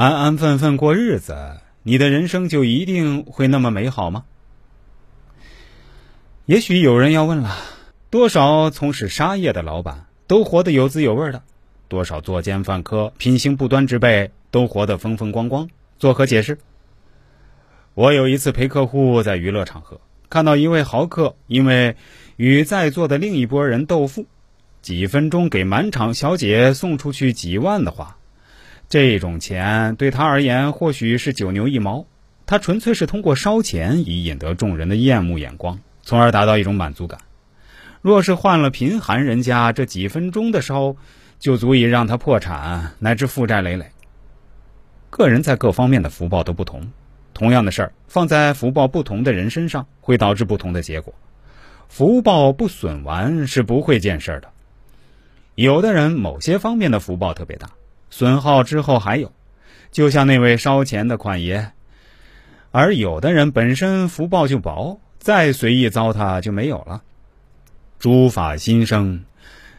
[0.00, 4.24] 安安分分过日子，你的人生就一定会那么美好吗？
[6.46, 7.54] 也许有人要问了：
[8.08, 11.42] 多少从事沙业的老板都活得有滋有味的，
[11.88, 15.68] 多少作奸犯科、品行不端之辈都活得风风光光，
[15.98, 16.56] 作何解释？
[17.92, 21.96] 我有一次陪客户在娱乐场合，看到一位豪客因为
[22.38, 24.24] 与在座的另一拨人斗富，
[24.80, 28.16] 几分钟给满场小姐送出去几万的话。
[28.90, 32.06] 这种钱对他而言或许是九牛一毛，
[32.44, 37.20] 他纯粹是通过烧钱以引得众人的厌恶眼光，从而达到一种满足感。
[38.02, 40.96] 若是换了贫寒人家，这几分钟的烧
[41.38, 43.86] 就足以让他破产乃至负债累累。
[45.08, 46.90] 个人在各方面的福报都不同，
[47.32, 51.14] 同样的事儿放在福报不同的人身上，会导致不同的结果。
[51.88, 54.48] 福报不损完是不会见事儿的。
[55.54, 57.70] 有的人某些方面的福报特别大。
[58.10, 59.32] 损耗之后还有，
[59.90, 61.72] 就像那位烧钱的款爷；
[62.70, 67.02] 而有的人本身福报就薄，再随意糟蹋就没有了。
[67.98, 69.24] 诸法心生，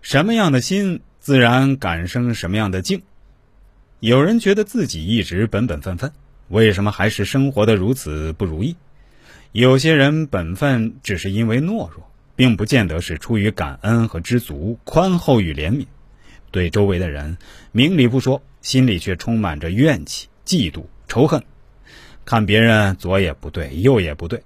[0.00, 3.02] 什么样的心，自然感生什么样的境。
[3.98, 6.12] 有人觉得自己一直本本分分，
[6.48, 8.76] 为什么还是生活的如此不如意？
[9.52, 15.86] 有些人本分只是因为懦弱，并不见得是出于感恩和知足、宽厚与怜悯。
[16.50, 17.36] 对周围的人，
[17.72, 21.42] 明里不说，心里却充满着怨气、嫉妒、仇恨。
[22.24, 24.42] 看别人左也不对，右也不对，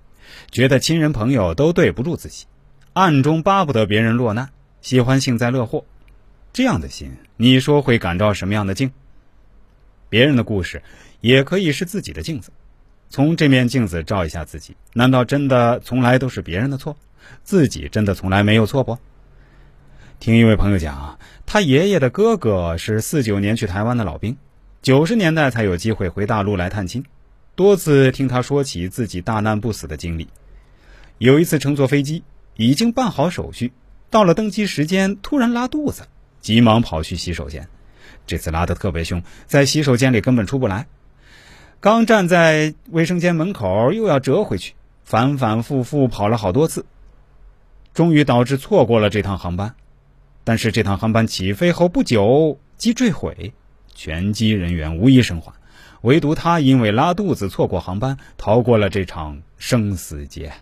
[0.51, 2.47] 觉得亲人朋友都对不住自己，
[2.93, 5.85] 暗中巴不得别人落难，喜欢幸灾乐祸。
[6.53, 8.93] 这样的心，你说会感召什么样的境？
[10.09, 10.83] 别人的故事，
[11.21, 12.53] 也可以是自己的镜子。
[13.11, 16.97] 从这面镜子照一下自己，难道真的从来都是别人的错？
[17.43, 18.99] 自己真的从来没有错不？
[20.25, 24.39] 听一位朋友讲啊，他爷爷的哥哥是四九年去台湾的老兵，
[24.81, 27.05] 九十年代才有机会回大陆来探亲。
[27.55, 30.27] 多次听他说起自己大难不死的经历。
[31.19, 32.23] 有一次乘坐飞机，
[32.57, 33.75] 已经办好手续，
[34.09, 36.05] 到了登机时间，突然拉肚子，
[36.41, 37.69] 急忙跑去洗手间。
[38.27, 40.87] 这次拉得特别凶，在洗手间里根本出不来。
[41.81, 44.73] 刚站在卫生间门口，又要折回去，
[45.05, 46.87] 反反复复跑了好多次，
[47.93, 49.75] 终于导致错过了这趟航班。
[50.45, 53.53] 但是这趟航班起飞后不久即坠毁，
[53.95, 55.53] 全机人员无一生还，
[56.03, 60.53] 唯独他因为拉肚子错过航班，逃过了这场生死劫。